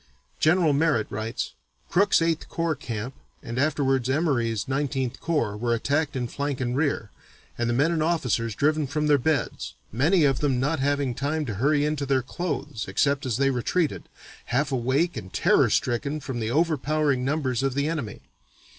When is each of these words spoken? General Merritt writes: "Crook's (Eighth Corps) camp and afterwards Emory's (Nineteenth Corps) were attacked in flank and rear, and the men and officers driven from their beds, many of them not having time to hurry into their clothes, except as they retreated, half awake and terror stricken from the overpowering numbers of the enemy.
General 0.39 0.73
Merritt 0.73 1.05
writes: 1.11 1.53
"Crook's 1.87 2.23
(Eighth 2.23 2.49
Corps) 2.49 2.73
camp 2.75 3.13
and 3.43 3.59
afterwards 3.59 4.09
Emory's 4.09 4.67
(Nineteenth 4.67 5.19
Corps) 5.19 5.55
were 5.55 5.75
attacked 5.75 6.15
in 6.15 6.27
flank 6.27 6.59
and 6.59 6.75
rear, 6.75 7.11
and 7.55 7.69
the 7.69 7.73
men 7.75 7.91
and 7.91 8.01
officers 8.01 8.55
driven 8.55 8.87
from 8.87 9.05
their 9.05 9.19
beds, 9.19 9.75
many 9.91 10.23
of 10.23 10.39
them 10.39 10.59
not 10.59 10.79
having 10.79 11.13
time 11.13 11.45
to 11.45 11.53
hurry 11.53 11.85
into 11.85 12.07
their 12.07 12.23
clothes, 12.23 12.85
except 12.87 13.27
as 13.27 13.37
they 13.37 13.51
retreated, 13.51 14.09
half 14.45 14.71
awake 14.71 15.15
and 15.17 15.33
terror 15.33 15.69
stricken 15.69 16.19
from 16.19 16.39
the 16.39 16.49
overpowering 16.49 17.23
numbers 17.23 17.61
of 17.61 17.75
the 17.75 17.87
enemy. 17.87 18.21